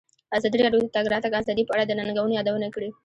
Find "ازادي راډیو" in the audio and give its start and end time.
0.37-0.81